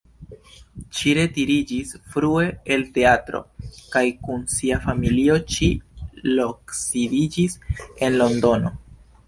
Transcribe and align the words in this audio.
Ŝi 0.99 1.11
retiriĝis 1.17 1.91
frue 2.13 2.45
el 2.77 2.85
teatro 2.95 3.43
kaj 3.97 4.03
kun 4.25 4.43
sia 4.55 4.81
familio 4.89 5.39
ŝi 5.59 5.71
loksidiĝis 6.41 7.59
en 7.81 8.21
Londono. 8.25 8.77